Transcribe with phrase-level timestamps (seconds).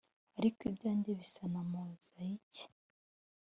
[0.39, 2.65] ariko ibyanjye bisa na mozayike-